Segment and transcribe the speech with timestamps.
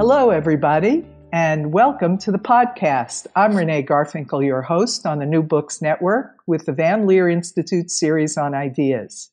[0.00, 3.26] Hello, everybody, and welcome to the podcast.
[3.36, 7.90] I'm Renee Garfinkle, your host on the New Books Network with the Van Leer Institute
[7.90, 9.28] series on ideas.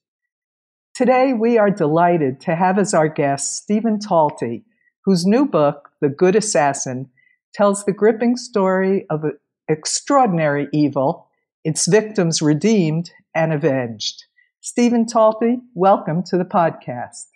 [0.93, 4.65] Today, we are delighted to have as our guest Stephen Talty,
[5.05, 7.11] whose new book, The Good Assassin,
[7.53, 9.23] tells the gripping story of
[9.69, 11.29] extraordinary evil,
[11.63, 14.25] its victims redeemed and avenged.
[14.59, 17.27] Stephen Talty, welcome to the podcast.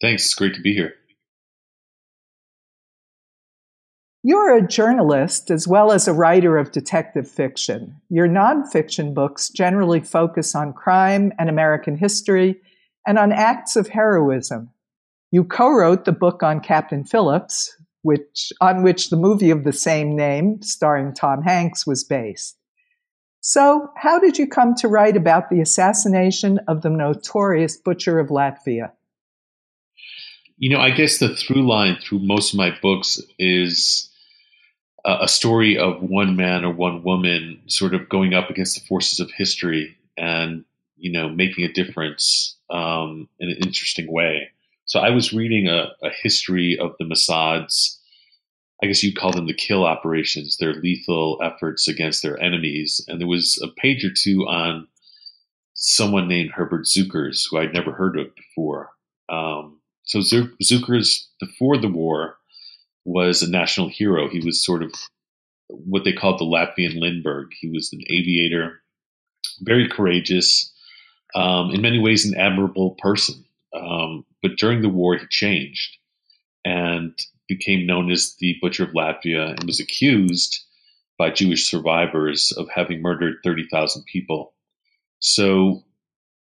[0.00, 0.24] Thanks.
[0.24, 0.97] It's great to be here.
[4.24, 8.00] You're a journalist as well as a writer of detective fiction.
[8.08, 12.60] Your nonfiction books generally focus on crime and American history
[13.06, 14.70] and on acts of heroism.
[15.30, 20.16] You co-wrote the book on Captain Phillips, which, on which the movie of the same
[20.16, 22.56] name, starring Tom Hanks, was based.
[23.40, 28.28] So, how did you come to write about the assassination of the notorious Butcher of
[28.30, 28.90] Latvia?
[30.56, 34.07] You know, I guess the through line through most of my books is
[35.20, 39.20] a story of one man or one woman sort of going up against the forces
[39.20, 40.64] of history and
[40.96, 44.50] you know making a difference um, in an interesting way.
[44.84, 48.00] So I was reading a, a, history of the Mossad's,
[48.82, 53.20] I guess you'd call them the kill operations, their lethal efforts against their enemies, and
[53.20, 54.88] there was a page or two on
[55.74, 58.90] someone named Herbert Cukurs, who I'd never heard of before.
[59.28, 62.37] Um, so Cukurs, before the war,
[63.08, 64.28] was a national hero.
[64.28, 64.92] He was sort of
[65.68, 67.48] what they called the Latvian Lindbergh.
[67.58, 68.82] He was an aviator,
[69.60, 70.70] very courageous,
[71.34, 73.44] um, in many ways an admirable person.
[73.74, 75.96] Um, but during the war, he changed
[76.64, 80.60] and became known as the Butcher of Latvia and was accused
[81.18, 84.52] by Jewish survivors of having murdered 30,000 people.
[85.20, 85.82] So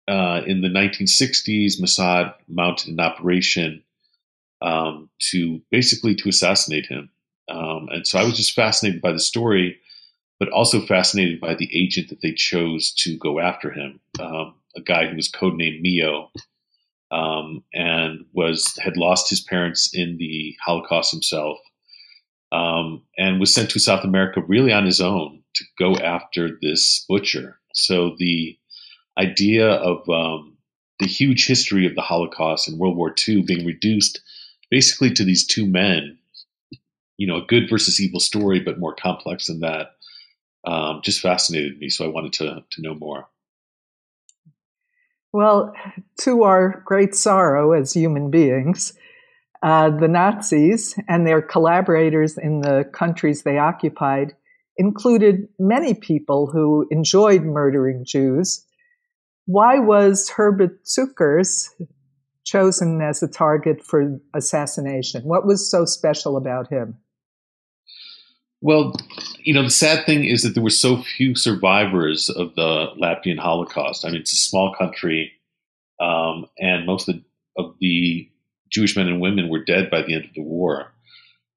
[0.09, 3.83] uh, in the 1960s, Mossad mounted an operation
[4.63, 7.11] um, to basically to assassinate him.
[7.49, 9.79] Um, and so I was just fascinated by the story,
[10.39, 14.81] but also fascinated by the agent that they chose to go after him, um, a
[14.81, 16.31] guy who was codenamed Mio,
[17.11, 21.59] um, and was had lost his parents in the Holocaust himself,
[22.53, 27.05] um, and was sent to South America really on his own to go after this
[27.09, 27.59] butcher.
[27.73, 28.59] So the
[29.19, 30.57] idea of um,
[30.99, 34.21] the huge history of the Holocaust and World War II being reduced
[34.71, 36.19] basically to these two men,
[37.17, 39.93] you know, a good versus evil story, but more complex than that,
[40.67, 41.89] um, just fascinated me.
[41.89, 43.29] So I wanted to to know more.
[45.33, 45.75] Well,
[46.21, 48.95] to our great sorrow as human beings,
[49.63, 54.35] uh, the Nazis and their collaborators in the countries they occupied
[54.77, 58.65] included many people who enjoyed murdering Jews.
[59.47, 61.69] Why was Herbert Cukurs
[62.47, 65.23] chosen as a target for assassination?
[65.25, 66.97] What was so special about him?
[68.63, 68.95] Well,
[69.41, 73.39] you know, the sad thing is that there were so few survivors of the Latvian
[73.39, 74.05] Holocaust.
[74.05, 75.33] I mean, it's a small country,
[76.01, 77.23] um, and most of the,
[77.63, 78.29] of the
[78.71, 80.93] Jewish men and women were dead by the end of the war.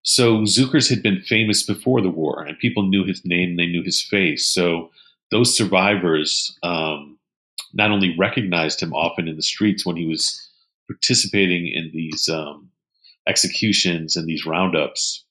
[0.02, 3.84] So Cukurs had been famous before the war, and people knew his name, they knew
[3.84, 4.46] his face.
[4.46, 4.92] So
[5.32, 7.18] those survivors um,
[7.74, 10.49] not only recognized him often in the streets when he was
[10.90, 12.70] participating in these um,
[13.28, 15.24] executions and these roundups,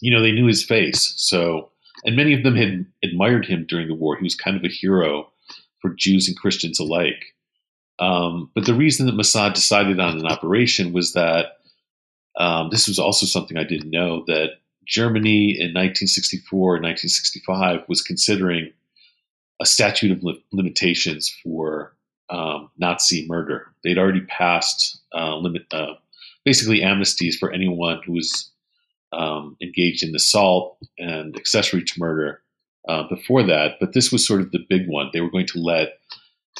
[0.00, 1.14] you know, they knew his face.
[1.16, 1.70] So,
[2.04, 4.16] and many of them had admired him during the war.
[4.16, 5.30] He was kind of a hero
[5.80, 7.24] for Jews and Christians alike.
[7.98, 11.58] Um, but the reason that Mossad decided on an operation was that
[12.38, 18.00] um, this was also something I didn't know that Germany in 1964 and 1965 was
[18.00, 18.72] considering
[19.60, 21.96] a statute of limitations for
[22.30, 23.66] um, Nazi murder.
[23.84, 25.94] They'd already passed uh, limit, uh,
[26.44, 28.50] basically amnesties for anyone who was
[29.12, 32.42] um, engaged in assault and accessory to murder
[32.88, 35.10] uh, before that, but this was sort of the big one.
[35.12, 35.98] They were going to let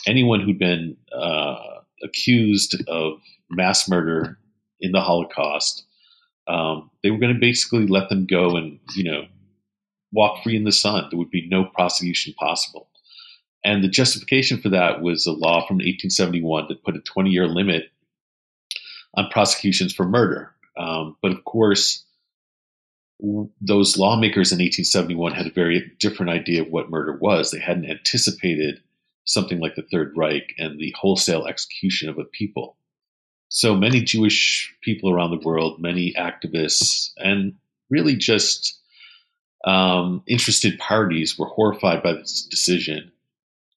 [0.06, 1.56] anyone who'd been uh,
[2.02, 4.38] accused of mass murder
[4.80, 5.86] in the Holocaust.
[6.46, 9.26] Um, they were going to basically let them go and you know
[10.12, 11.06] walk free in the sun.
[11.10, 12.87] There would be no prosecution possible.
[13.64, 17.46] And the justification for that was a law from 1871 that put a 20 year
[17.46, 17.90] limit
[19.14, 20.54] on prosecutions for murder.
[20.76, 22.04] Um, but of course,
[23.60, 27.50] those lawmakers in 1871 had a very different idea of what murder was.
[27.50, 28.80] They hadn't anticipated
[29.24, 32.76] something like the Third Reich and the wholesale execution of a people.
[33.48, 37.54] So many Jewish people around the world, many activists, and
[37.90, 38.78] really just
[39.64, 43.10] um, interested parties were horrified by this decision.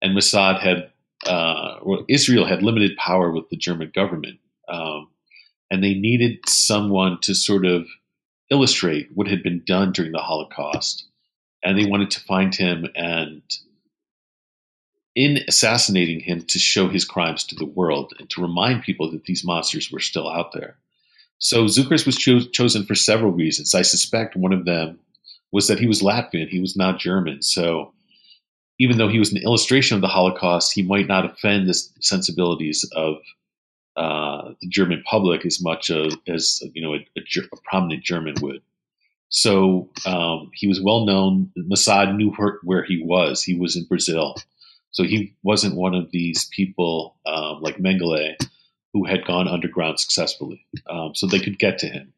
[0.01, 0.91] And Mossad had,
[1.25, 4.39] uh, well, Israel had limited power with the German government.
[4.67, 5.09] Um,
[5.69, 7.87] and they needed someone to sort of
[8.49, 11.05] illustrate what had been done during the Holocaust.
[11.63, 13.41] And they wanted to find him and,
[15.15, 19.25] in assassinating him, to show his crimes to the world and to remind people that
[19.25, 20.77] these monsters were still out there.
[21.37, 23.73] So Cukurs was cho- chosen for several reasons.
[23.73, 24.99] I suspect one of them
[25.51, 27.41] was that he was Latvian, he was not German.
[27.41, 27.93] So
[28.81, 32.83] even though he was an illustration of the Holocaust, he might not offend the sensibilities
[32.95, 33.17] of
[33.95, 37.21] uh, the German public as much as, as you know a, a,
[37.53, 38.63] a, prominent German would.
[39.29, 41.51] So um, he was well known.
[41.59, 42.31] Mossad knew
[42.63, 43.43] where, he was.
[43.43, 44.35] He was in Brazil,
[44.89, 48.35] so he wasn't one of these people um, like Mengele
[48.93, 52.13] who had gone underground successfully, um, so they could get to him.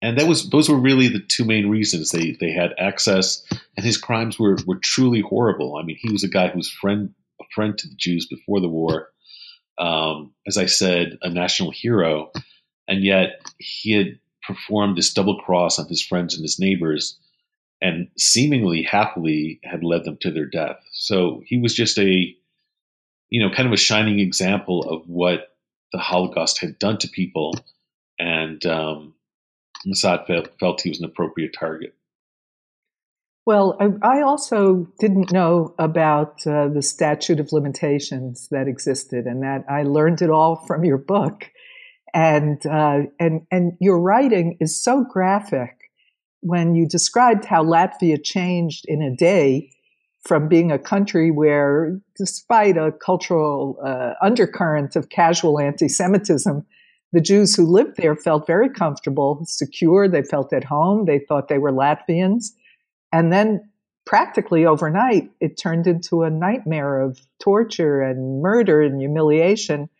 [0.00, 3.44] And that was those were really the two main reasons they they had access,
[3.76, 5.76] and his crimes were were truly horrible.
[5.76, 8.60] I mean, he was a guy who was friend a friend to the Jews before
[8.60, 9.10] the war
[9.78, 12.32] um, as I said, a national hero,
[12.86, 17.18] and yet he had performed this double cross on his friends and his neighbors,
[17.80, 20.78] and seemingly happily had led them to their death.
[20.92, 22.34] So he was just a,
[23.30, 25.56] you know, kind of a shining example of what
[25.92, 27.54] the Holocaust had done to people,
[28.18, 29.14] and um,
[29.86, 31.94] Mossad felt, felt he was an appropriate target.
[33.46, 39.42] Well, I, I also didn't know about uh, the statute of limitations that existed, and
[39.42, 41.50] that I learned it all from your book.
[42.12, 45.78] And uh, and and your writing is so graphic
[46.40, 49.70] when you described how Latvia changed in a day
[50.26, 56.66] from being a country where, despite a cultural uh, undercurrent of casual anti-Semitism,
[57.12, 60.08] the Jews who lived there felt very comfortable, secure.
[60.08, 61.06] They felt at home.
[61.06, 62.52] They thought they were Latvians
[63.12, 63.70] and then
[64.04, 69.90] practically overnight, it turned into a nightmare of torture and murder and humiliation.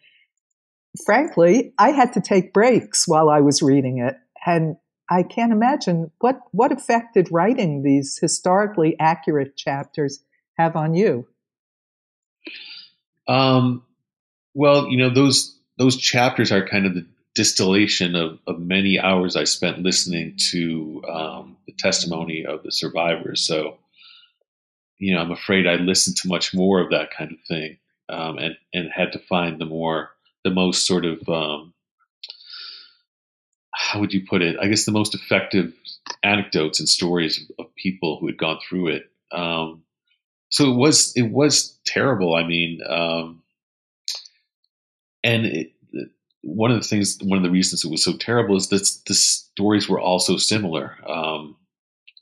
[1.04, 4.16] Frankly, I had to take breaks while I was reading it.
[4.46, 4.76] And
[5.10, 10.24] I can't imagine what, what effect did writing these historically accurate chapters
[10.56, 11.26] have on you?
[13.26, 13.82] Um,
[14.54, 19.36] well, you know, those, those chapters are kind of the distillation of, of many hours
[19.36, 23.46] I spent listening to um, the testimony of the survivors.
[23.46, 23.78] So,
[24.98, 27.78] you know, I'm afraid I listened to much more of that kind of thing,
[28.08, 30.10] um, and and had to find the more
[30.44, 31.72] the most sort of um,
[33.72, 34.56] how would you put it?
[34.60, 35.72] I guess the most effective
[36.22, 39.08] anecdotes and stories of, people who had gone through it.
[39.30, 39.84] Um,
[40.48, 42.34] so it was it was terrible.
[42.34, 43.42] I mean, um,
[45.28, 45.72] and it,
[46.40, 49.14] one of the things, one of the reasons it was so terrible is that the
[49.14, 50.96] stories were all so similar.
[51.06, 51.56] Um,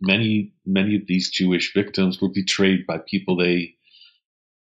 [0.00, 3.74] many, many of these Jewish victims were betrayed by people they,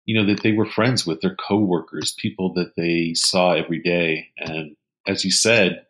[0.05, 4.29] you know, that they were friends with, their coworkers, people that they saw every day.
[4.37, 4.75] And
[5.07, 5.85] as you said,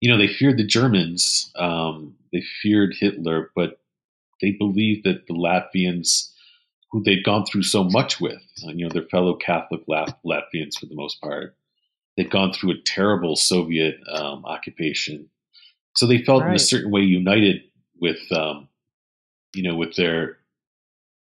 [0.00, 3.80] you know, they feared the Germans, um, they feared Hitler, but
[4.40, 6.30] they believed that the Latvians,
[6.90, 10.86] who they'd gone through so much with, you know, their fellow Catholic Lat- Latvians for
[10.86, 11.54] the most part,
[12.16, 15.28] they'd gone through a terrible Soviet um, occupation,
[15.96, 16.50] so they felt right.
[16.50, 17.62] in a certain way united
[18.00, 18.68] with, um,
[19.54, 20.38] you know, with their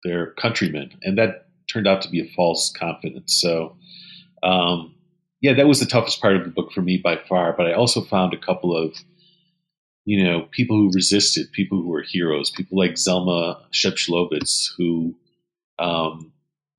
[0.03, 3.39] their countrymen, and that turned out to be a false confidence.
[3.39, 3.77] So,
[4.43, 4.95] um,
[5.41, 7.53] yeah, that was the toughest part of the book for me by far.
[7.53, 8.95] But I also found a couple of,
[10.05, 15.15] you know, people who resisted, people who were heroes, people like Zelma Shepshlovitz, who
[15.81, 16.31] um,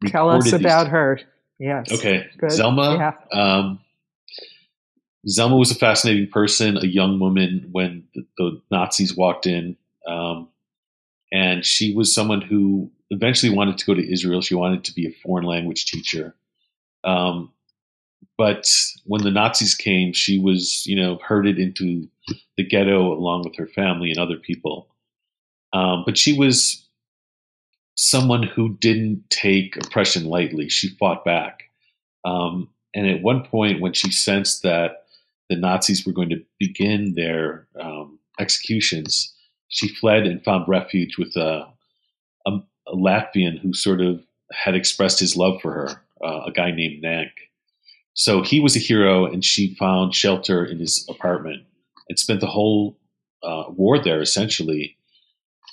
[0.07, 0.93] tell us about these...
[0.93, 1.21] her.
[1.59, 1.93] Yes.
[1.93, 2.51] Okay, Good.
[2.51, 2.99] Zelma.
[2.99, 3.41] Yeah.
[3.41, 3.81] Um,
[5.29, 9.77] Zelma was a fascinating person, a young woman when the, the Nazis walked in.
[10.09, 10.49] Um,
[11.31, 14.41] and she was someone who eventually wanted to go to Israel.
[14.41, 16.35] She wanted to be a foreign language teacher.
[17.05, 17.53] Um,
[18.37, 18.69] but
[19.05, 22.09] when the Nazis came, she was, you know, herded into
[22.57, 24.89] the ghetto along with her family and other people.
[25.73, 26.87] Um, but she was
[27.95, 30.69] someone who didn't take oppression lightly.
[30.69, 31.65] She fought back.
[32.25, 35.05] Um, and at one point, when she sensed that
[35.49, 39.35] the Nazis were going to begin their um, executions,
[39.69, 41.67] she fled and found refuge with a,
[42.47, 42.51] a,
[42.87, 44.23] a Latvian who sort of
[44.53, 47.31] had expressed his love for her, uh, a guy named Nank.
[48.15, 51.65] So he was a hero, and she found shelter in his apartment
[52.09, 52.99] and spent the whole
[53.43, 54.97] uh, war there, essentially.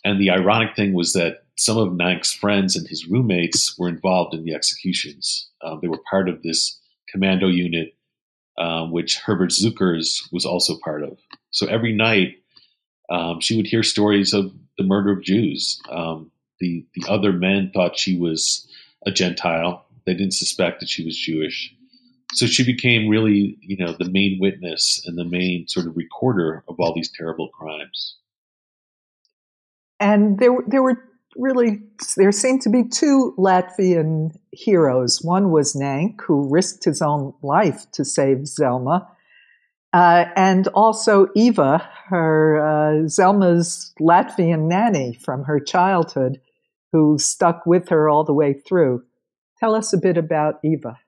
[0.04, 4.34] And the ironic thing was that some of Nank's friends and his roommates were involved
[4.34, 5.50] in the executions.
[5.62, 6.80] Uh, they were part of this
[7.10, 7.96] commando unit,
[8.58, 11.18] um, which Herbert Cukurs was also part of.
[11.52, 12.38] So every night,
[13.10, 15.82] um, she would hear stories of the murder of Jews.
[15.90, 18.68] Um, the the other men thought she was
[19.06, 19.86] a Gentile.
[20.06, 21.74] They didn't suspect that she was Jewish.
[22.34, 26.64] So she became really, you know, the main witness and the main sort of recorder
[26.68, 28.18] of all these terrible crimes.
[30.00, 31.04] And there, there were
[31.36, 31.82] really
[32.18, 35.22] there seemed to be two Latvian heroes.
[35.24, 39.08] One was Nank, who risked his own life to save Zelma,
[39.94, 46.40] uh, and also Eva, her uh, Zelma's Latvian nanny from her childhood,
[46.92, 49.04] who stuck with her all the way through.
[49.60, 51.00] Tell us a bit about Eva.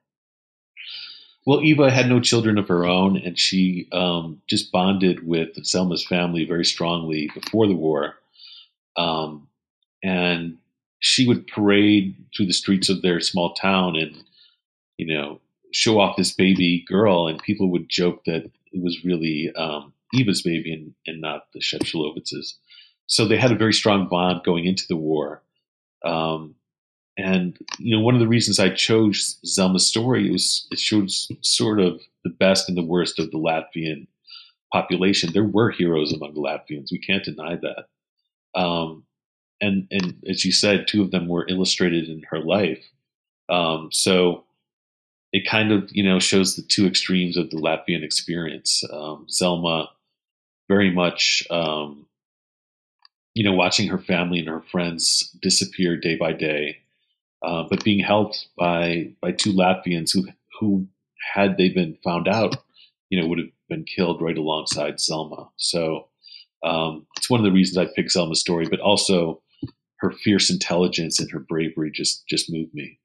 [1.44, 6.06] Well, Eva had no children of her own, and she um, just bonded with Zelma's
[6.06, 8.14] family very strongly before the war.
[8.96, 9.48] Um,
[10.02, 10.58] and
[11.00, 14.16] she would parade through the streets of their small town and,
[14.96, 15.40] you know,
[15.72, 20.42] show off this baby girl, and people would joke that it was really um, Eva's
[20.42, 22.58] baby and, and not the Shevchelovitz's.
[23.06, 25.42] So they had a very strong bond going into the war.
[26.04, 26.54] Um,
[27.18, 31.80] and you know, one of the reasons I chose Zelma's story was it showed sort
[31.80, 34.06] of the best and the worst of the Latvian
[34.72, 35.30] population.
[35.32, 37.86] There were heroes among the Latvians; we can't deny that.
[38.54, 39.04] Um,
[39.60, 42.84] and and as you said, two of them were illustrated in her life.
[43.48, 44.44] Um, so
[45.32, 48.82] it kind of you know shows the two extremes of the Latvian experience.
[48.92, 49.88] Um, Zelma,
[50.68, 52.06] very much, um,
[53.34, 56.78] you know, watching her family and her friends disappear day by day,
[57.42, 60.28] uh, but being helped by by two Latvians who
[60.60, 60.86] who
[61.34, 62.56] had they been found out,
[63.10, 65.48] you know, would have been killed right alongside Zelma.
[65.56, 66.08] So
[66.64, 69.42] um, it's one of the reasons I picked Zelma's story, but also
[69.98, 72.98] her fierce intelligence and her bravery just just moved me.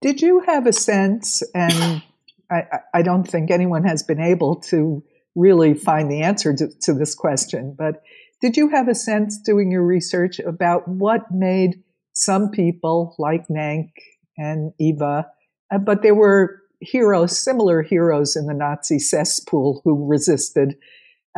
[0.00, 2.02] Did you have a sense, and
[2.50, 2.62] I,
[2.94, 5.02] I don't think anyone has been able to
[5.34, 8.02] really find the answer to, to this question, but
[8.40, 13.90] did you have a sense doing your research about what made some people like Nank
[14.36, 15.26] and Eva,
[15.72, 20.76] uh, but there were heroes, similar heroes in the Nazi cesspool who resisted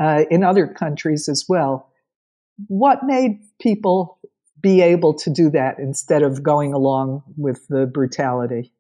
[0.00, 1.90] uh, in other countries as well.
[2.66, 4.18] What made people
[4.60, 8.72] be able to do that instead of going along with the brutality?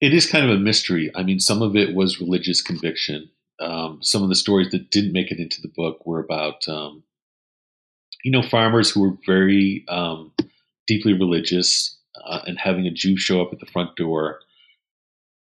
[0.00, 1.10] It is kind of a mystery.
[1.14, 3.30] I mean, some of it was religious conviction.
[3.58, 7.02] Um, some of the stories that didn't make it into the book were about um,
[8.26, 10.32] you know, farmers who were very um,
[10.88, 14.40] deeply religious uh, and having a Jew show up at the front door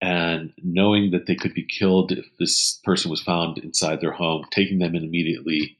[0.00, 4.44] and knowing that they could be killed if this person was found inside their home,
[4.50, 5.76] taking them in immediately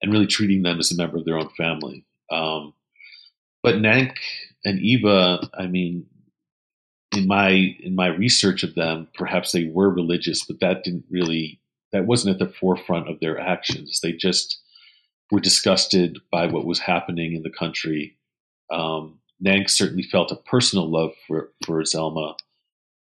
[0.00, 2.04] and really treating them as a member of their own family.
[2.30, 2.72] Um,
[3.62, 4.14] but Nank
[4.64, 6.06] and Eva, I mean,
[7.16, 11.60] in my in my research of them, perhaps they were religious, but that didn't really
[11.92, 14.00] that wasn't at the forefront of their actions.
[14.02, 14.60] They just
[15.30, 18.16] were disgusted by what was happening in the country.
[18.70, 22.34] Um, Nank certainly felt a personal love for, for Zelma.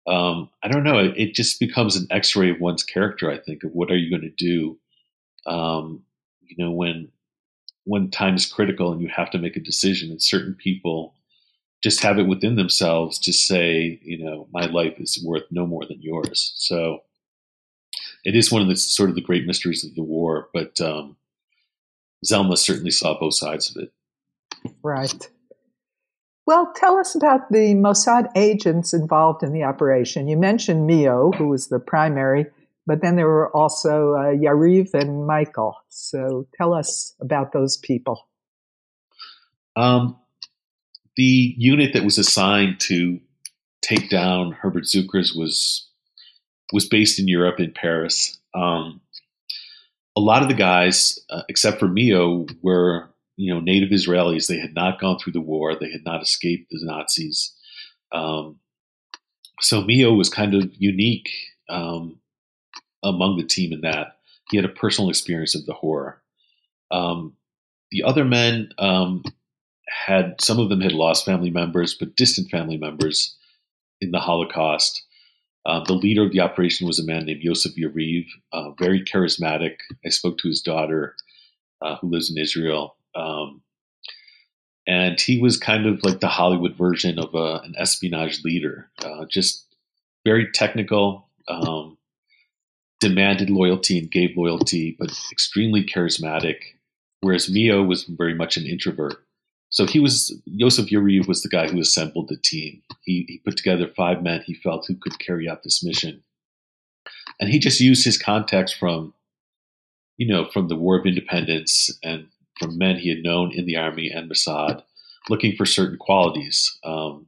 [0.07, 0.97] Um, I don't know.
[0.97, 3.29] It, it, just becomes an X-ray of one's character.
[3.29, 4.79] I think of what are you going to do,
[5.45, 6.03] um,
[6.41, 7.09] you know, when
[7.83, 10.11] when time is critical and you have to make a decision.
[10.11, 11.15] And certain people
[11.83, 15.85] just have it within themselves to say, you know, my life is worth no more
[15.85, 16.53] than yours.
[16.55, 17.01] So
[18.23, 20.49] it is one of the sort of the great mysteries of the war.
[20.53, 21.17] But um,
[22.25, 23.91] Zelma certainly saw both sides of it.
[24.83, 25.29] Right.
[26.51, 30.27] Well, tell us about the Mossad agents involved in the operation.
[30.27, 32.45] You mentioned Mio, who was the primary,
[32.85, 35.77] but then there were also uh, Yariv and Michael.
[35.87, 38.27] So tell us about those people.
[39.77, 40.17] Um,
[41.15, 43.21] the unit that was assigned to
[43.81, 45.87] take down Herbert Cukurs was
[46.73, 48.37] was based in Europe in Paris.
[48.53, 48.99] Um,
[50.17, 53.10] a lot of the guys, uh, except for Mio, were
[53.41, 54.47] you know native Israelis.
[54.47, 55.75] They had not gone through the war.
[55.75, 57.53] They had not escaped the Nazis.
[58.11, 58.59] Um,
[59.61, 61.29] so Mio was kind of unique
[61.67, 62.19] um,
[63.03, 64.17] among the team in that
[64.51, 66.21] he had a personal experience of the horror.
[66.91, 67.35] Um,
[67.89, 69.23] the other men um,
[69.89, 73.35] had some of them had lost family members, but distant family members
[74.01, 75.03] in the Holocaust.
[75.65, 79.77] Uh, the leader of the operation was a man named Yosef Yariv, uh, very charismatic.
[80.05, 81.15] I spoke to his daughter,
[81.81, 82.95] uh, who lives in Israel.
[83.15, 83.61] Um,
[84.87, 89.25] and he was kind of like the Hollywood version of a, an espionage leader, uh,
[89.29, 89.65] just
[90.25, 91.97] very technical, um,
[92.99, 96.57] demanded loyalty and gave loyalty, but extremely charismatic.
[97.21, 99.23] Whereas Mio was very much an introvert.
[99.69, 102.81] So he was Yosef Yariv was the guy who assembled the team.
[103.03, 106.23] He, he put together five men he felt who could carry out this mission,
[107.39, 109.13] and he just used his contacts from,
[110.17, 112.27] you know, from the War of Independence and
[112.61, 114.83] from men he had known in the army and Mossad,
[115.29, 116.77] looking for certain qualities.
[116.83, 117.27] Um,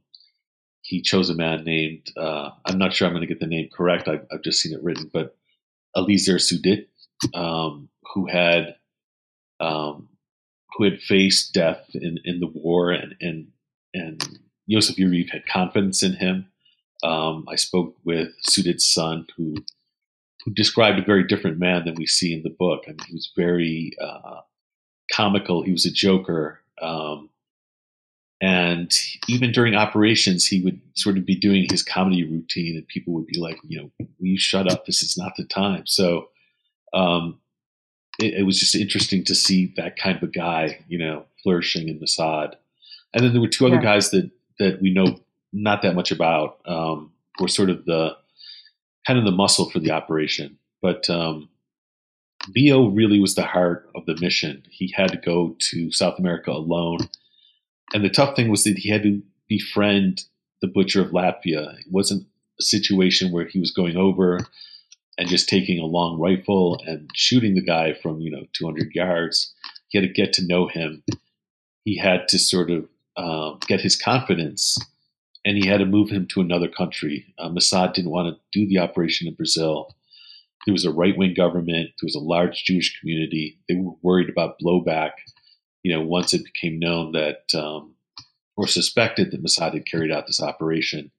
[0.82, 3.68] he chose a man named uh, I'm not sure I'm going to get the name
[3.72, 4.06] correct.
[4.06, 5.36] I've, I've just seen it written, but
[5.96, 6.86] Eliezer Sudit,
[7.34, 8.76] um, who had
[9.60, 10.08] um,
[10.76, 13.48] who had faced death in, in the war, and and
[13.94, 16.46] and Yosef Yariv had confidence in him.
[17.02, 19.54] Um, I spoke with Sudit's son, who
[20.44, 22.84] who described a very different man than we see in the book.
[22.86, 24.40] I mean, he was very uh,
[25.12, 25.62] comical.
[25.62, 26.60] He was a joker.
[26.80, 27.30] Um,
[28.40, 28.92] and
[29.28, 33.26] even during operations, he would sort of be doing his comedy routine, and people would
[33.26, 34.84] be like, you know, will you shut up?
[34.84, 35.86] This is not the time.
[35.86, 36.28] So
[36.92, 37.40] um,
[38.18, 41.88] it, it, was just interesting to see that kind of a guy, you know, flourishing
[41.88, 42.54] in Mossad.
[43.14, 43.82] And then there were two other yeah.
[43.82, 45.18] guys that that we know
[45.52, 48.16] not that much about, um, were sort of the
[49.06, 50.58] kind of the muscle for the operation.
[50.82, 51.48] But um,
[52.54, 54.62] Mio really was the heart of the mission.
[54.70, 56.98] He had to go to South America alone
[57.94, 60.24] and the tough thing was that he had to befriend
[60.60, 61.78] the butcher of Latvia.
[61.78, 62.26] It wasn't
[62.58, 64.40] a situation where he was going over
[65.16, 69.54] and just taking a long rifle and shooting the guy from you know 200 yards.
[69.88, 71.04] He had to get to know him.
[71.84, 74.76] He had to sort of uh, get his confidence,
[75.44, 77.32] and he had to move him to another country.
[77.38, 79.94] Mossad didn't want to do the operation in Brazil.
[80.66, 81.90] There was a right wing government.
[82.00, 83.58] There was a large Jewish community.
[83.68, 85.12] They were worried about blowback
[85.84, 87.94] you know, once it became known that um,
[88.56, 91.12] or suspected that Mossad had carried out this operation.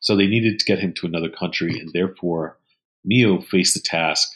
[0.00, 2.58] So they needed to get him to another country, and therefore
[3.04, 4.32] Mio faced the task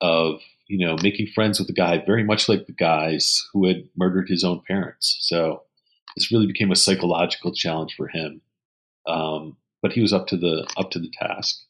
[0.00, 3.88] of you know making friends with the guy very much like the guys who had
[3.96, 5.16] murdered his own parents.
[5.22, 5.62] So
[6.14, 8.42] this really became a psychological challenge for him.
[9.06, 11.62] Um, but he was up to the up to the task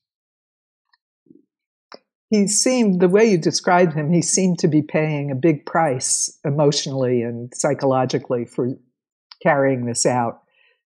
[2.31, 6.39] he seemed the way you described him he seemed to be paying a big price
[6.45, 8.69] emotionally and psychologically for
[9.43, 10.43] carrying this out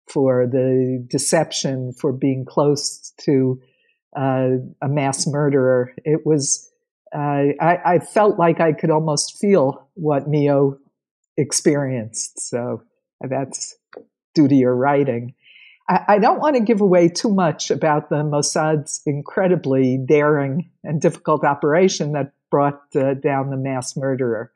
[0.06, 3.60] for the deception for being close to
[4.16, 5.92] uh, a mass murderer.
[6.04, 6.70] It was
[7.14, 10.78] uh, I, I, felt like i could almost feel what mio
[11.36, 12.40] experienced.
[12.40, 12.82] So
[13.20, 13.76] that's
[14.34, 15.34] due to your writing
[15.88, 21.44] I, don't want to give away too much about the Mossad's incredibly daring and difficult
[21.44, 24.52] operation that brought uh, down the mass murderer.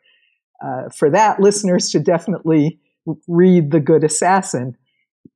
[0.65, 2.81] Uh, for that, listeners should definitely
[3.29, 4.77] read The Good Assassin.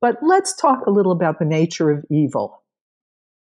[0.01, 2.61] But let's talk a little about the nature of evil.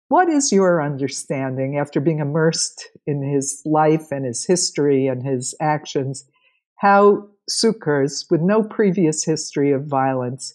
[0.09, 5.55] What is your understanding after being immersed in his life and his history and his
[5.61, 6.25] actions?
[6.77, 10.55] How Cukurs, with no previous history of violence,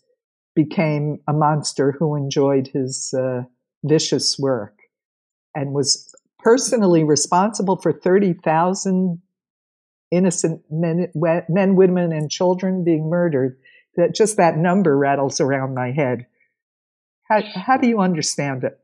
[0.55, 3.43] became a monster who enjoyed his uh,
[3.83, 4.77] vicious work
[5.55, 9.21] and was personally responsible for 30,000
[10.11, 11.11] innocent men,
[11.49, 13.57] men, women, and children being murdered.
[13.95, 16.25] That just that number rattles around my head.
[17.29, 18.79] How, how do you understand it?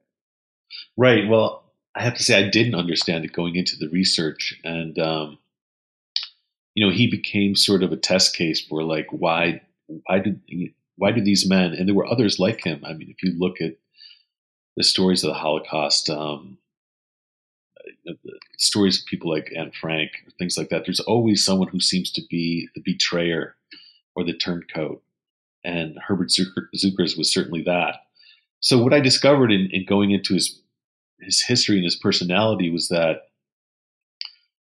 [0.97, 1.27] Right.
[1.27, 1.63] Well,
[1.95, 5.39] I have to say I didn't understand it going into the research, and um,
[6.75, 10.41] you know, he became sort of a test case for like why why did
[10.99, 12.83] why do these men, and there were others like him.
[12.85, 13.77] I mean, if you look at
[14.75, 16.57] the stories of the Holocaust, um,
[18.05, 18.17] the
[18.57, 22.11] stories of people like Anne Frank, or things like that, there's always someone who seems
[22.11, 23.55] to be the betrayer
[24.13, 25.01] or the turncoat.
[25.63, 27.95] And Herbert Cukurs was certainly that.
[28.59, 30.59] So what I discovered in, in going into his
[31.21, 33.23] his history and his personality was that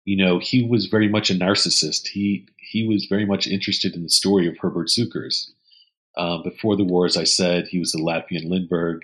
[0.05, 2.07] you know he was very much a narcissist.
[2.07, 5.51] He he was very much interested in the story of Herbert Cukurs.
[6.17, 9.03] Uh, before the war, as I said, he was the Latvian Lindbergh.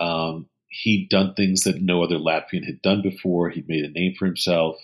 [0.00, 3.50] Um, he'd done things that no other Latvian had done before.
[3.50, 4.76] He'd made a name for himself.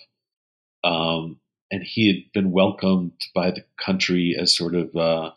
[0.83, 1.39] Um,
[1.71, 5.31] and he had been welcomed by the country as sort of, uh,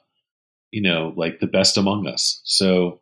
[0.70, 2.42] you know, like the best among us.
[2.44, 3.00] So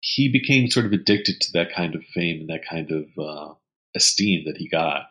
[0.00, 3.54] he became sort of addicted to that kind of fame and that kind of uh,
[3.94, 5.10] esteem that he got.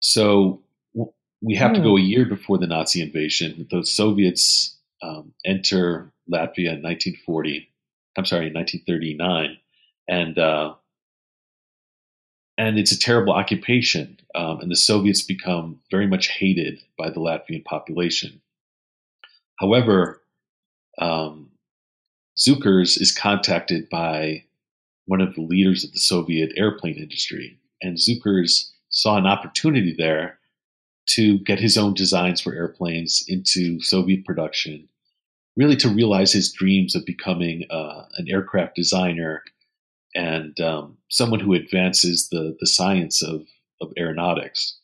[0.00, 0.62] So
[1.40, 1.76] we have mm.
[1.76, 2.02] to go hmm.
[2.02, 3.66] a year before the Nazi invasion.
[3.70, 7.68] The Soviets um, enter Latvia in 1940.
[8.16, 9.58] I'm sorry, in 1939,
[10.08, 10.74] and uh,
[12.56, 14.18] and it's a terrible occupation.
[14.34, 18.40] Um, and the Soviets become very much hated by the Latvian population.
[19.58, 20.20] However,
[20.98, 21.50] um,
[22.36, 24.44] Cukurs is contacted by
[25.06, 30.37] one of the leaders of the Soviet airplane industry, and Cukurs saw an opportunity there
[31.08, 34.88] to get his own designs for airplanes into Soviet production,
[35.56, 39.42] really to realize his dreams of becoming uh, an aircraft designer
[40.14, 43.46] and um, someone who advances the, the science of,
[43.80, 44.78] of aeronautics.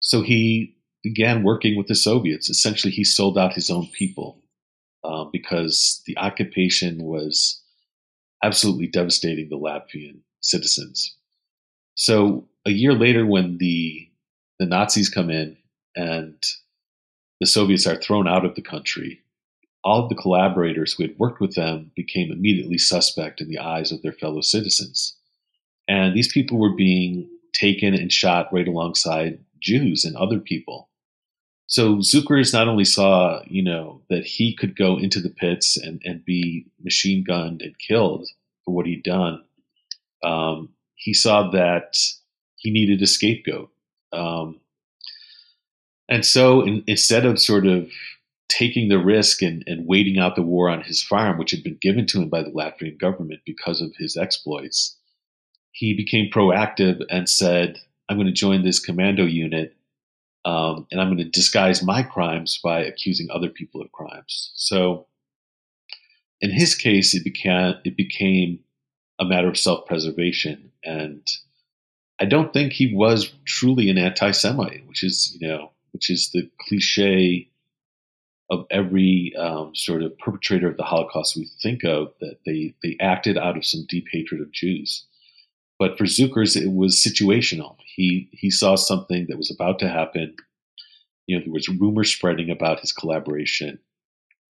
[0.00, 2.48] So he began working with the Soviets.
[2.48, 4.42] Essentially, he sold out his own people
[5.04, 7.62] uh, because the occupation was
[8.42, 11.14] absolutely devastating the Latvian citizens.
[11.94, 14.09] So a year later, when the
[14.60, 15.56] the Nazis come in
[15.96, 16.36] and
[17.40, 19.22] the Soviets are thrown out of the country,
[19.82, 23.90] all of the collaborators who had worked with them became immediately suspect in the eyes
[23.90, 25.16] of their fellow citizens.
[25.88, 30.90] And these people were being taken and shot right alongside Jews and other people.
[31.66, 36.02] So Cukurs not only saw, you know, that he could go into the pits and,
[36.04, 38.28] and be machine gunned and killed
[38.66, 39.42] for what he'd done,
[40.22, 41.96] um, he saw that
[42.56, 43.70] he needed a scapegoat.
[44.12, 44.60] Um,
[46.08, 47.90] and so in, instead of sort of
[48.48, 51.78] taking the risk and, and waiting out the war on his farm, which had been
[51.80, 54.96] given to him by the Latvian government because of his exploits,
[55.72, 59.76] he became proactive and said, I'm going to join this commando unit
[60.44, 64.52] um, and I'm going to disguise my crimes by accusing other people of crimes.
[64.54, 65.06] So
[66.40, 68.60] in his case, it became, it became
[69.18, 70.72] a matter of self preservation.
[70.82, 71.26] And
[72.20, 76.30] I don't think he was truly an anti Semite, which is, you know, which is
[76.30, 77.48] the cliche
[78.50, 82.96] of every um, sort of perpetrator of the Holocaust we think of that they, they
[83.00, 85.06] acted out of some deep hatred of Jews.
[85.78, 87.76] But for Cukurs, it was situational.
[87.86, 90.36] He he saw something that was about to happen.
[91.26, 93.78] You know, there was rumors spreading about his collaboration,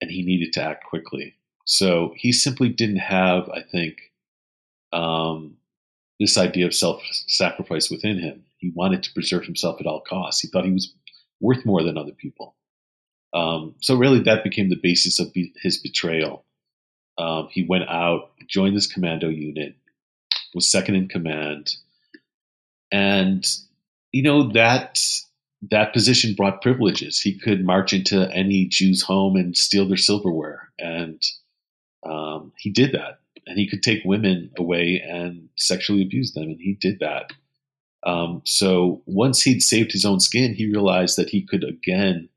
[0.01, 1.33] and he needed to act quickly.
[1.65, 4.11] So he simply didn't have, I think,
[4.93, 5.57] um,
[6.19, 8.43] this idea of self-sacrifice within him.
[8.57, 10.41] He wanted to preserve himself at all costs.
[10.41, 10.93] He thought he was
[11.41, 12.55] worth more than other people.
[13.33, 16.45] Um, so really, that became the basis of be- his betrayal.
[17.17, 19.75] Um, he went out, joined this commando unit,
[20.53, 21.75] was second in command,
[22.91, 23.45] and
[24.11, 24.99] you know that
[25.71, 27.19] that position brought privileges.
[27.19, 31.21] He could march into any Jew's home and steal their silverware, and
[32.05, 33.19] um, he did that.
[33.47, 37.31] And he could take women away and sexually abuse them, and he did that.
[38.05, 42.29] Um, so once he'd saved his own skin, he realized that he could again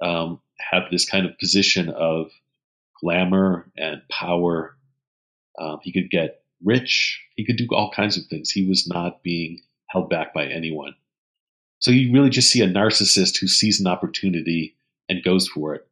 [0.00, 2.30] um, have this kind of position of
[3.00, 4.76] glamour and power.
[5.58, 7.22] Um, he could get rich.
[7.36, 8.50] He could do all kinds of things.
[8.50, 10.94] He was not being held back by anyone.
[11.78, 14.76] So you really just see a narcissist who sees an opportunity
[15.08, 15.86] and goes for it.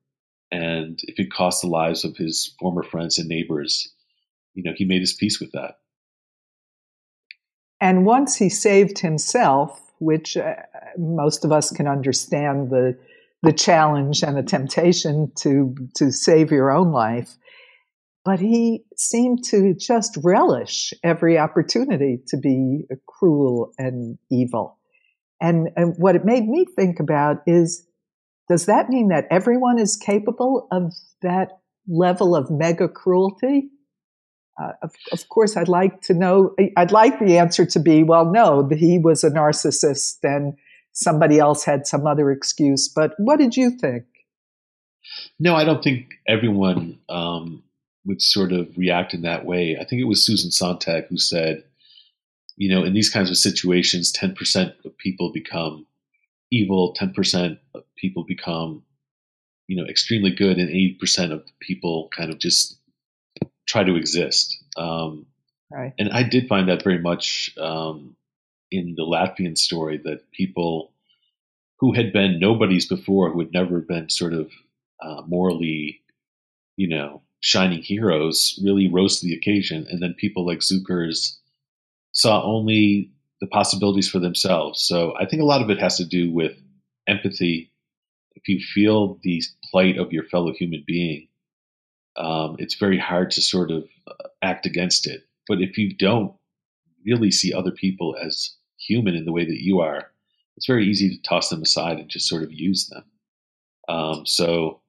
[0.51, 3.93] And if it costs the lives of his former friends and neighbors,
[4.55, 5.77] you know, he made his peace with that.
[7.81, 10.55] And once he saved himself, which uh,
[10.99, 12.99] most of us can understand the
[13.43, 17.37] the challenge and the temptation to to save your own life,
[18.25, 24.79] but he seemed to just relish every opportunity to be cruel and evil.
[25.41, 27.87] And, and what it made me think about is
[28.49, 31.49] does that mean that everyone is capable of that
[31.89, 33.69] level of mega cruelty?
[34.61, 38.31] Uh, of, of, course, I'd like to know, I'd like the answer to be, well,
[38.31, 40.55] no, he was a narcissist and
[40.93, 42.89] somebody else had some other excuse.
[42.89, 44.05] But what did you think?
[45.39, 47.63] No, I don't think everyone um,
[48.05, 49.77] would sort of react in that way.
[49.79, 51.65] I think it was Susan Sontag who said,
[52.57, 55.87] you know, in these kinds of situations, 10% of people become
[56.53, 58.85] evil, 10% of people become,
[59.67, 62.79] you know, extremely good, and 80% of people kind of just
[63.67, 64.63] try to exist.
[64.77, 65.27] Um,
[65.71, 65.93] right.
[65.99, 68.17] And I did find that very much um,
[68.71, 70.93] in the Latvian story that people
[71.79, 74.51] who had been nobodies before, who had never been sort of
[75.03, 76.01] uh, morally,
[76.77, 79.87] you know, shining heroes really rose to the occasion.
[79.91, 81.37] And then people like Cukurs
[82.13, 84.81] saw only the possibilities for themselves.
[84.81, 86.53] So I think a lot of it has to do with
[87.07, 87.71] empathy.
[88.35, 91.29] If you feel the plight of your fellow human being,
[92.17, 95.23] um, it's very hard to sort of uh, act against it.
[95.49, 96.35] But if you don't
[97.05, 100.11] really see other people as human in the way that you are,
[100.57, 103.05] it's very easy to toss them aside and just sort of use them.
[103.89, 104.81] Um, so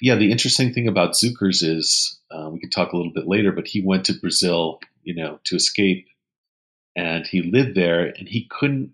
[0.00, 3.52] yeah, the interesting thing about Cukurs is uh, we could talk a little bit later,
[3.52, 6.06] but he went to Brazil, you know, to escape,
[6.96, 8.92] and he lived there, and he couldn't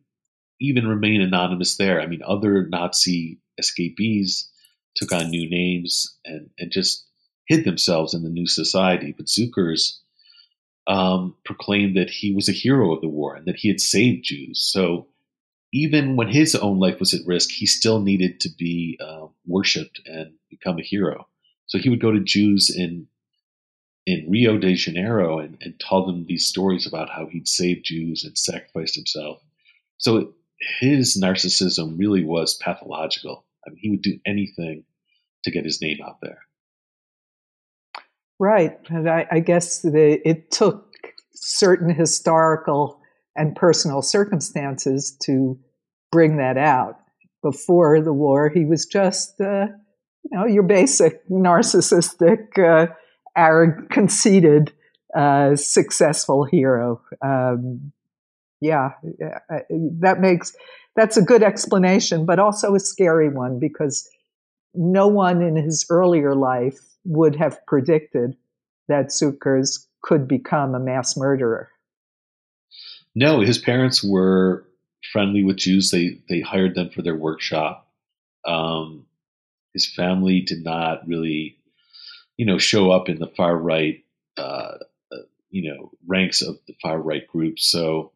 [0.60, 2.00] even remain anonymous there.
[2.00, 4.50] I mean, other Nazi escapees
[4.96, 7.06] took on new names and and just
[7.48, 9.14] hid themselves in the new society.
[9.16, 9.98] But Cukurs
[10.86, 14.24] um, proclaimed that he was a hero of the war and that he had saved
[14.24, 14.68] Jews.
[14.70, 15.08] So
[15.72, 20.00] even when his own life was at risk, he still needed to be uh, worshipped
[20.06, 21.26] and become a hero.
[21.66, 23.08] So he would go to Jews in
[24.06, 28.24] in Rio de Janeiro and, and tell them these stories about how he'd saved Jews
[28.24, 29.42] and sacrificed himself.
[29.98, 30.32] So
[30.80, 33.44] his narcissism really was pathological.
[33.66, 34.84] I mean, he would do anything
[35.44, 36.40] to get his name out there.
[38.38, 38.78] Right.
[38.88, 40.94] And I, I guess the, it took
[41.34, 43.00] certain historical
[43.36, 45.58] and personal circumstances to
[46.12, 46.98] bring that out.
[47.42, 49.66] Before the war, he was just, uh,
[50.24, 52.92] you know, your basic narcissistic, uh,
[53.36, 54.72] arrogant, conceited,
[55.16, 57.00] uh, successful hero.
[57.24, 57.92] Um,
[58.60, 58.90] yeah,
[60.00, 60.52] that makes
[60.96, 64.08] that's a good explanation, but also a scary one because
[64.74, 68.36] no one in his earlier life would have predicted
[68.88, 71.70] that Cukurs could become a mass murderer.
[73.14, 74.64] No, his parents were
[75.12, 75.90] friendly with Jews.
[75.90, 77.88] They they hired them for their workshop.
[78.44, 79.06] Um,
[79.72, 81.58] his family did not really,
[82.36, 84.04] you know, show up in the far right,
[84.36, 84.76] uh,
[85.12, 85.16] uh
[85.50, 87.68] you know, ranks of the far right groups.
[87.70, 88.12] So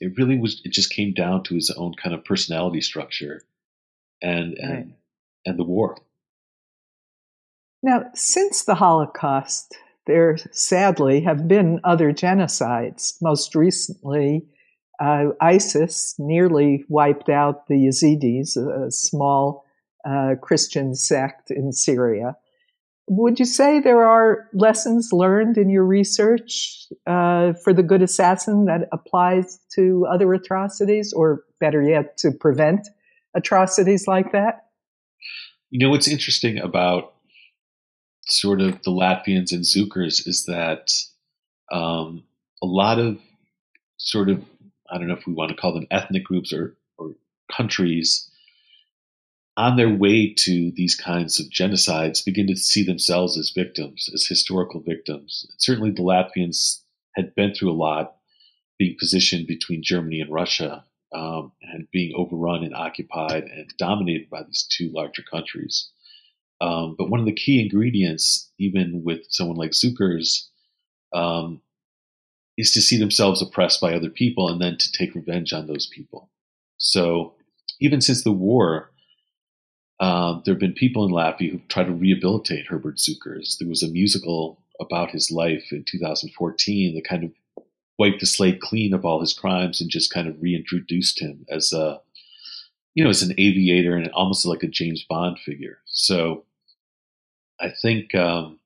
[0.00, 3.42] it really was it just came down to his own kind of personality structure
[4.20, 4.94] and and right.
[5.46, 5.96] and the war
[7.86, 14.44] now since the holocaust there sadly have been other genocides most recently
[15.00, 19.64] uh, isis nearly wiped out the yazidis a, small
[20.04, 22.36] uh, christian sect in syria
[23.08, 28.64] would you say there are lessons learned in your research uh, for the good assassin
[28.64, 32.88] that applies to other atrocities, or better yet, to prevent
[33.34, 34.66] atrocities like that?
[35.70, 37.14] You know, what's interesting about
[38.26, 40.92] sort of the Latvians and Cukurs is that
[41.72, 42.24] um,
[42.62, 43.18] a lot of
[43.96, 44.44] sort of,
[44.90, 47.14] I don't know if we want to call them ethnic groups or, or
[47.50, 48.30] countries,
[49.56, 54.26] on their way to these kinds of genocides, begin to see themselves as victims, as
[54.26, 55.46] historical victims.
[55.56, 56.82] Certainly, the Latvians
[57.14, 58.16] had been through a lot,
[58.78, 60.84] being positioned between Germany and Russia,
[61.14, 65.90] um, and being overrun and occupied and dominated by these two larger countries.
[66.60, 70.46] Um, but one of the key ingredients, even with someone like Cukurs,
[71.12, 71.60] um,
[72.56, 75.86] is to see themselves oppressed by other people and then to take revenge on those
[75.86, 76.30] people.
[76.78, 77.34] So,
[77.80, 78.90] even since the war,
[80.00, 83.58] uh, there have been people in Latvia who've tried to rehabilitate Herbert Cukurs.
[83.58, 87.32] There was a musical about his life in 2014 that kind of
[87.98, 91.72] wiped the slate clean of all his crimes and just kind of reintroduced him as
[91.72, 92.00] a,
[92.96, 95.78] you know, as an aviator and almost like a James Bond figure.
[95.84, 96.44] So
[97.60, 98.58] I think um,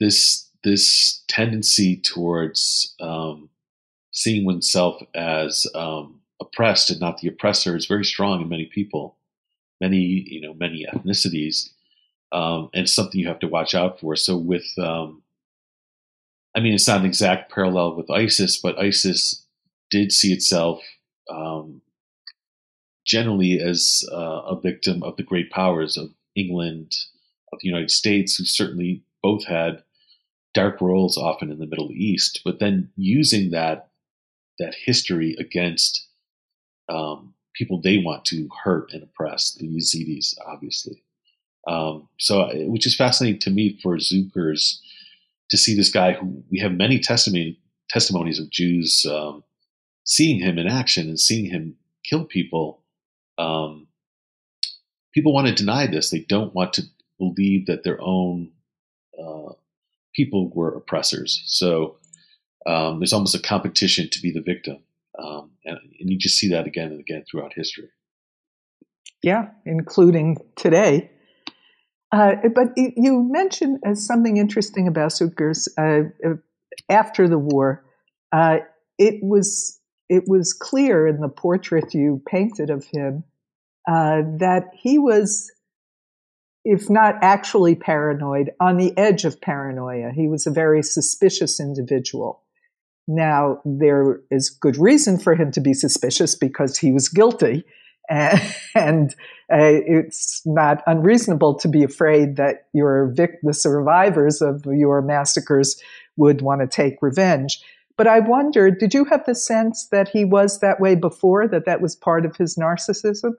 [0.00, 3.48] this this tendency towards um,
[4.10, 9.16] seeing oneself as um, oppressed and not the oppressor is very strong in many people
[9.80, 11.70] many you know many ethnicities,
[12.32, 14.16] um, and something you have to watch out for.
[14.16, 15.22] So with, um,
[16.54, 19.44] I mean, it's not an exact parallel with ISIS, but ISIS
[19.90, 20.80] did see itself
[21.30, 21.80] um,
[23.04, 26.96] generally as uh, a victim of the great powers of England,
[27.52, 29.82] of the United States, who certainly both had
[30.52, 33.88] dark roles often in the Middle East, but then using that
[34.58, 36.06] that history against
[36.88, 41.02] um, people they want to hurt and oppress, the Yazidis, obviously.
[41.66, 44.78] Um, so, uh, which is fascinating to me for Cukurs
[45.50, 49.42] to see this guy who we have many testimony, testimonies of Jews um,
[50.04, 52.82] seeing him in action and seeing him kill people.
[53.38, 53.88] Um,
[55.12, 56.10] people want to deny this.
[56.10, 56.82] They don't want to
[57.18, 58.52] believe that their own
[59.18, 59.52] uh,
[60.14, 61.42] people were oppressors.
[61.46, 61.96] So
[62.66, 64.78] um, there's almost a competition to be the victim.
[65.18, 67.88] Um, and, and you just see that again and again throughout history.
[69.22, 71.10] Yeah, including today.
[72.12, 76.34] Uh, but you mentioned as something interesting about Cukurs uh, uh,
[76.88, 77.84] after the war.
[78.32, 78.58] Uh,
[78.98, 83.24] it was it was clear in the portrait you painted of him
[83.88, 85.50] uh, that he was,
[86.64, 90.10] if not actually paranoid, on the edge of paranoia.
[90.14, 92.42] He was a very suspicious individual.
[93.06, 97.64] Now, there is good reason for him to be suspicious because he was guilty.
[98.10, 99.10] And, and
[99.50, 105.80] uh, it's not unreasonable to be afraid that your vic- the survivors of your massacres
[106.18, 107.62] would want to take revenge.
[107.96, 111.64] But I wonder, did you have the sense that he was that way before, that
[111.66, 113.34] that was part of his narcissism?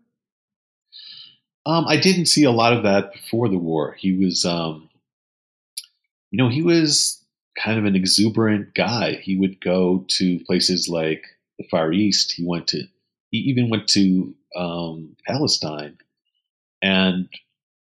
[1.65, 3.95] Um, I didn't see a lot of that before the war.
[3.97, 4.89] He was, um,
[6.31, 7.21] you know, he was
[7.57, 9.13] kind of an exuberant guy.
[9.15, 11.23] He would go to places like
[11.57, 12.33] the Far East.
[12.33, 12.83] He went to,
[13.31, 15.97] he even went to um, Palestine.
[16.81, 17.27] And,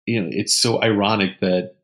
[0.06, 1.76] you know, it's so ironic that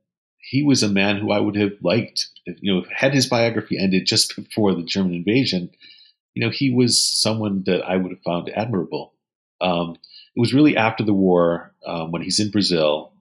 [0.41, 4.05] he was a man who I would have liked, you know, had his biography ended
[4.05, 5.69] just before the German invasion,
[6.33, 9.13] you know, he was someone that I would have found admirable.
[9.59, 9.97] Um,
[10.35, 13.13] it was really after the war um, when he's in Brazil,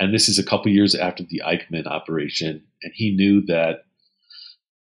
[0.00, 3.84] and this is a couple years after the Eichmann operation, and he knew that,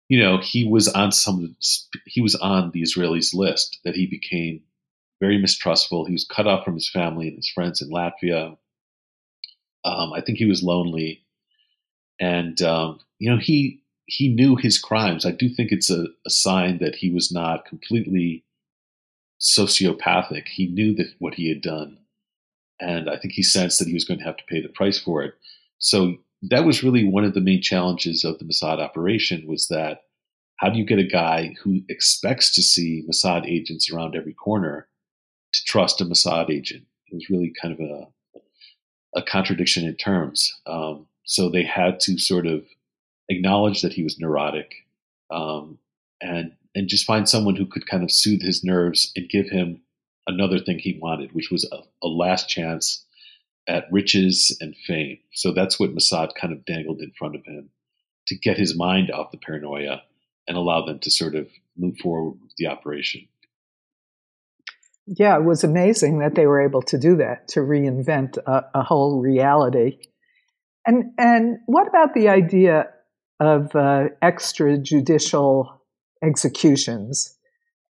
[0.07, 1.55] you know, he was on some,
[2.05, 3.79] he was on the Israelis' list.
[3.83, 4.61] That he became
[5.19, 6.05] very mistrustful.
[6.05, 8.57] He was cut off from his family and his friends in Latvia.
[9.83, 11.20] Um, I think he was lonely,
[12.21, 15.25] and um, you know, he he knew his crimes.
[15.25, 18.45] I do think it's a, a sign that he was not completely
[19.41, 20.47] sociopathic.
[20.47, 21.97] He knew that what he had done,
[22.79, 24.99] and I think he sensed that he was going to have to pay the price
[24.99, 25.33] for it.
[25.79, 30.03] So that was really one of the main challenges of the Mossad operation was that
[30.57, 34.87] how do you get a guy who expects to see Mossad agents around every corner
[35.53, 36.83] to trust a Mossad agent?
[37.07, 38.07] It was really kind of a
[39.13, 40.61] a contradiction in terms.
[40.65, 42.65] Um, so they had to sort of
[43.29, 44.73] acknowledge that he was neurotic,
[45.29, 45.77] um,
[46.19, 49.81] and and just find someone who could kind of soothe his nerves and give him
[50.27, 53.05] another thing he wanted, which was a, a last chance
[53.65, 55.19] at riches and fame.
[55.31, 57.69] So that's what Mossad kind of dangled in front of him
[58.27, 60.01] to get his mind off the paranoia
[60.49, 63.25] and allow them to sort of move forward with the operation.
[65.07, 68.83] Yeah, it was amazing that they were able to do that, to reinvent a, a
[68.83, 69.97] whole reality.
[70.85, 72.87] And and what about the idea
[73.41, 75.65] of uh, extrajudicial
[76.23, 77.37] executions.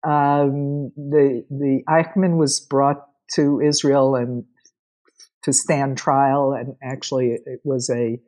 [0.06, 4.46] Um, the the Eichmann was brought to Israel and
[5.44, 8.20] to stand trial, and actually it was a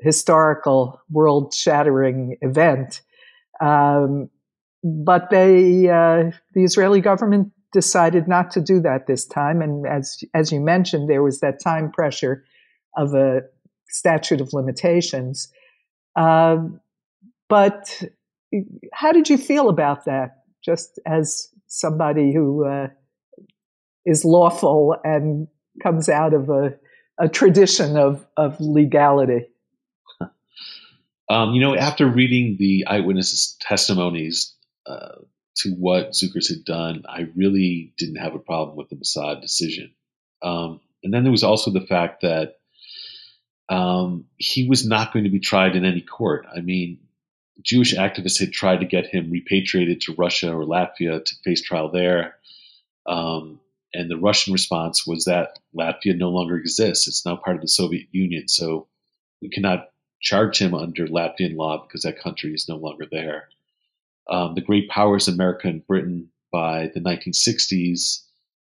[0.00, 3.02] historical, world-shattering event.
[3.60, 4.30] Um,
[4.82, 10.18] but they, uh, the Israeli government decided not to do that this time, and as
[10.32, 12.44] as you mentioned, there was that time pressure
[12.96, 13.42] of a
[13.88, 15.52] statute of limitations.
[16.14, 16.58] Uh,
[17.48, 18.02] but
[18.92, 20.42] how did you feel about that?
[20.64, 22.88] Just as somebody who uh,
[24.04, 25.48] is lawful and
[25.82, 26.74] comes out of a,
[27.18, 29.46] a tradition of, of legality.
[31.28, 34.54] Um, you know, after reading the eyewitnesses' testimonies
[34.86, 35.16] uh,
[35.56, 39.92] to what Cukurs had done, I really didn't have a problem with the Mossad decision.
[40.40, 42.55] Um, and then there was also the fact that
[43.68, 46.46] um, he was not going to be tried in any court.
[46.54, 46.98] I mean,
[47.62, 51.90] Jewish activists had tried to get him repatriated to Russia or Latvia to face trial
[51.90, 52.36] there.
[53.06, 53.60] Um,
[53.94, 57.08] and the Russian response was that Latvia no longer exists.
[57.08, 58.48] It's now part of the Soviet Union.
[58.48, 58.88] So
[59.40, 59.88] we cannot
[60.20, 63.48] charge him under Latvian law because that country is no longer there.
[64.28, 68.22] Um, the great powers, America and Britain, by the 1960s,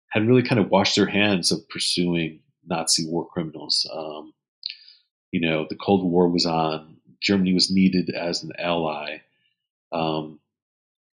[0.09, 3.89] had really kind of washed their hands of pursuing Nazi war criminals.
[3.93, 4.33] Um,
[5.31, 6.97] you know, the Cold War was on.
[7.21, 9.17] Germany was needed as an ally.
[9.91, 10.39] Um,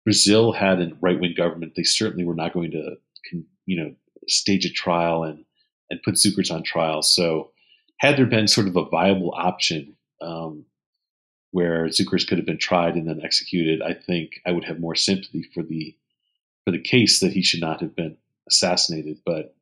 [0.04, 1.72] Brazil had a right wing government.
[1.74, 2.96] They certainly were not going to,
[3.66, 3.94] you know,
[4.28, 5.44] stage a trial and
[5.90, 7.02] and put Cukurs on trial.
[7.02, 7.50] So,
[7.98, 10.64] had there been sort of a viable option um,
[11.50, 14.94] where Cukurs could have been tried and then executed, I think I would have more
[14.94, 15.96] sympathy for the
[16.64, 18.16] for the case that he should not have been
[18.48, 19.18] assassinated.
[19.26, 19.55] But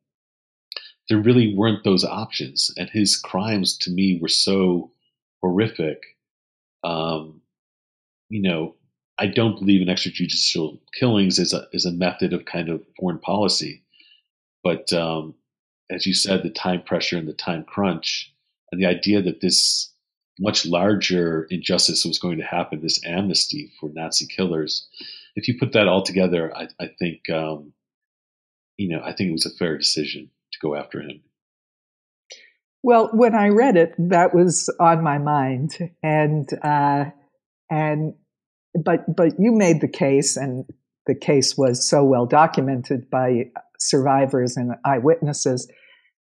[1.09, 4.91] there really weren't those options, and his crimes to me were so
[5.41, 6.01] horrific.
[6.83, 7.41] Um,
[8.29, 8.75] you know,
[9.17, 13.19] I don't believe in extrajudicial killings as a as a method of kind of foreign
[13.19, 13.83] policy,
[14.63, 15.35] but um,
[15.91, 18.33] as you said, the time pressure and the time crunch,
[18.71, 19.91] and the idea that this
[20.39, 24.87] much larger injustice was going to happen, this amnesty for Nazi killers,
[25.35, 27.73] if you put that all together, I, I think um,
[28.77, 31.21] you know I think it was a fair decision to go after him.
[32.83, 37.05] Well, when I read it, that was on my mind, and uh,
[37.69, 38.13] and
[38.83, 40.65] but but you made the case, and
[41.07, 43.45] the case was so well documented by
[43.79, 45.67] survivors and eyewitnesses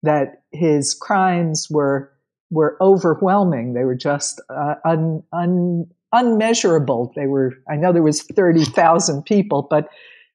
[0.03, 2.13] that his crimes were
[2.51, 3.75] were overwhelming.
[3.75, 7.13] They were just uh, un, un, unmeasurable.
[7.17, 7.55] They were.
[7.71, 9.89] I know there was thirty thousand people, but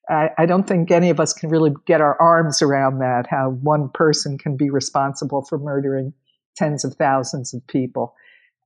[0.10, 3.52] I, I, don't think any of us can really get our arms around that, how
[3.62, 6.14] one person can be responsible for murdering
[6.56, 8.16] tens of thousands of people.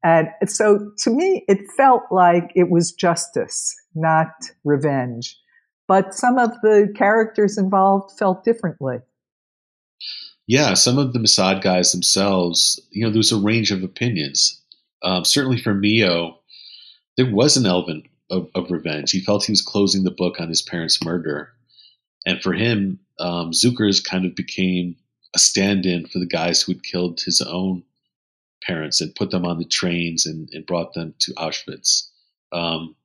[0.03, 4.29] And so to me, it felt like it was justice, not
[4.63, 5.37] revenge.
[5.87, 8.99] But some of the characters involved felt differently.
[10.47, 14.61] Yeah, some of the Mossad guys themselves, you know, there was a range of opinions.
[15.03, 16.39] Um, certainly for Mio,
[17.17, 19.11] there was an element of, of, revenge.
[19.11, 21.51] He felt he was closing the book on his parents' murder.
[22.25, 24.95] And for him, um, Cukurs kind of became
[25.35, 27.83] a stand in for the guys who had killed his own
[28.63, 32.09] parents and put them on the trains and, and brought them to Auschwitz.
[32.51, 32.95] Um,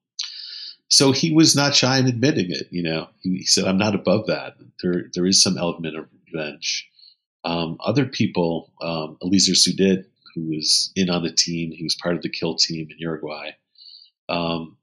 [0.89, 2.69] so he was not shy in admitting it.
[2.71, 4.55] You know, he, he, said, "I'm not above that.
[4.83, 6.89] There, there is some element of revenge."
[7.45, 12.17] Um, other people, um, Eliezer Sudit, who was in on the team, he was part
[12.17, 13.51] of the kill team in Uruguay,
[14.29, 14.77] um,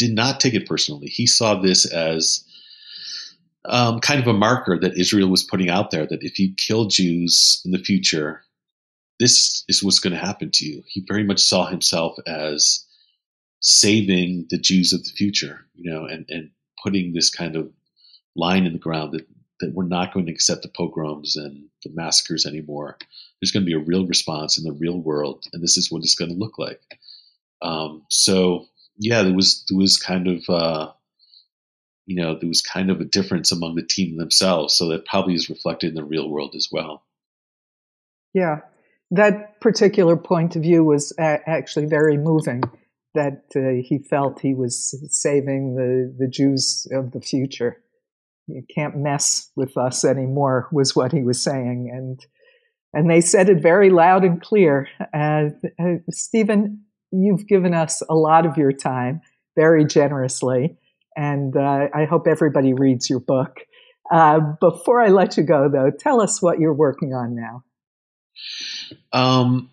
[0.00, 1.08] did not take it personally.
[1.08, 2.42] He saw this as
[3.66, 6.86] um, kind of a marker that Israel was putting out there that if you kill
[6.86, 8.42] Jews in the future,
[9.18, 10.82] this is what's going to happen to you.
[10.86, 12.86] He very much saw himself as
[13.60, 16.50] saving the Jews of the future, you know, and, and
[16.82, 17.70] putting this kind of
[18.34, 19.26] line in the ground that,
[19.60, 22.96] that we're not going to accept the pogroms and the massacres anymore.
[23.38, 26.02] There's going to be a real response in the real world, and this is what
[26.02, 26.80] it's going to look like.
[27.60, 28.64] Um, so
[29.00, 30.92] yeah, there was there was kind of uh,
[32.04, 35.34] you know there was kind of a difference among the team themselves, so that probably
[35.34, 37.02] is reflected in the real world as well.
[38.34, 38.60] Yeah,
[39.10, 42.62] that particular point of view was a- actually very moving.
[43.14, 47.82] That uh, he felt he was saving the the Jews of the future.
[48.46, 52.24] You can't mess with us anymore, was what he was saying, and
[52.92, 54.88] and they said it very loud and clear.
[55.14, 55.48] Uh,
[55.78, 59.20] uh, Stephen, you've given us a lot of your time
[59.56, 60.76] very generously,
[61.16, 63.60] and uh, I hope everybody reads your book.
[64.10, 67.64] Uh, before I let you go, though, tell us what you're working on now.
[69.12, 69.70] Um,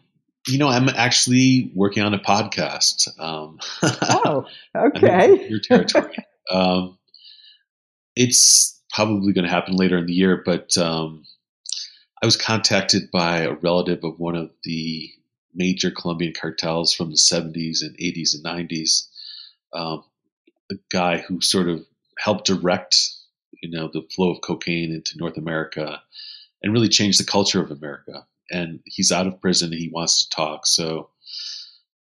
[0.48, 3.08] you know, I'm actually working on a podcast.
[3.20, 5.48] Um, oh, okay.
[5.50, 6.16] your territory.
[6.52, 6.98] um,
[8.16, 11.24] it's probably going to happen later in the year, but um,
[12.22, 15.10] I was contacted by a relative of one of the
[15.54, 19.08] major Colombian cartels from the 70s and 80s and 90s.
[19.74, 20.04] Um,
[20.72, 21.86] a guy who sort of
[22.18, 22.98] helped direct,
[23.62, 26.02] you know, the flow of cocaine into North America
[26.62, 28.26] and really changed the culture of America.
[28.50, 30.66] And he's out of prison he wants to talk.
[30.66, 31.10] So,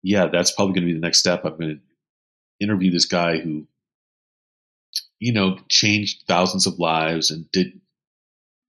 [0.02, 1.46] yeah, that's probably going to be the next step.
[1.46, 3.68] I'm going to interview this guy who,
[5.20, 7.80] you know, changed thousands of lives and did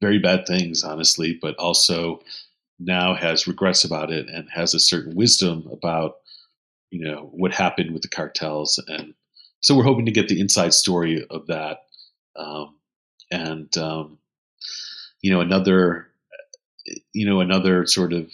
[0.01, 2.21] very bad things, honestly, but also
[2.79, 6.17] now has regrets about it and has a certain wisdom about
[6.91, 8.83] you know what happened with the cartels.
[8.89, 9.15] And
[9.61, 11.79] so we're hoping to get the inside story of that.
[12.37, 12.77] Um,
[13.31, 14.19] and um,
[15.25, 16.07] you know another
[17.15, 18.31] you know another sort of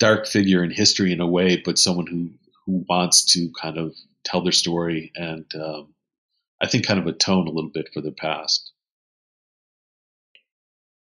[0.00, 2.30] dark figure in history in a way but someone who
[2.66, 3.94] who wants to kind of
[4.24, 5.94] tell their story and um,
[6.60, 8.72] i think kind of atone a little bit for their past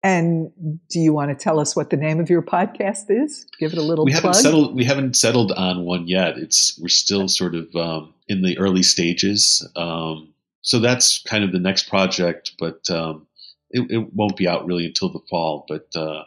[0.02, 0.50] and
[0.88, 3.46] do you want to tell us what the name of your podcast is?
[3.58, 4.04] Give it a little.
[4.04, 4.22] We plug.
[4.22, 4.74] haven't settled.
[4.74, 6.38] We haven't settled on one yet.
[6.38, 9.66] It's we're still sort of um, in the early stages.
[9.76, 13.26] Um, so that's kind of the next project, but um,
[13.70, 15.64] it, it, won't be out really until the fall.
[15.68, 16.24] But uh,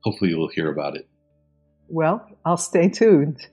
[0.00, 1.08] hopefully, you'll hear about it.
[1.88, 3.46] Well, I'll stay tuned.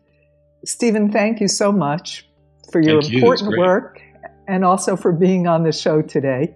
[0.65, 2.28] Stephen, thank you so much
[2.71, 3.59] for your thank important you.
[3.59, 3.99] work
[4.47, 6.53] and also for being on the show today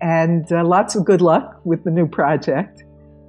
[0.00, 2.84] and uh, lots of good luck with the new project.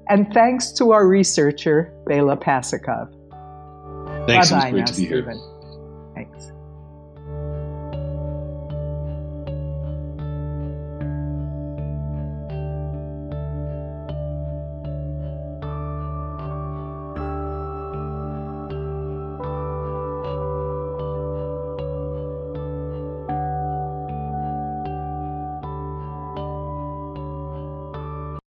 [0.10, 3.10] And thanks to our researcher, Bela Pasikov.
[4.28, 5.38] Thanks, Bye-bye it was great now, to be Stephen.
[5.38, 6.14] here.
[6.16, 6.52] Thanks.